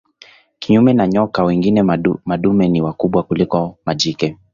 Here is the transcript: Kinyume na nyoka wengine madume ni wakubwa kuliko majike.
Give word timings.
Kinyume 0.59 0.93
na 0.93 1.07
nyoka 1.07 1.43
wengine 1.43 1.83
madume 2.25 2.67
ni 2.69 2.81
wakubwa 2.81 3.23
kuliko 3.23 3.77
majike. 3.85 4.37